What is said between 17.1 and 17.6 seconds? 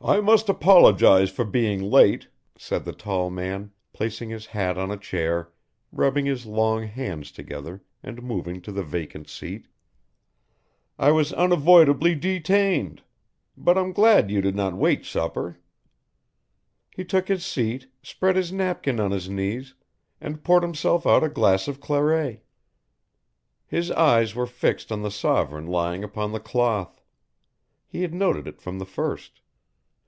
his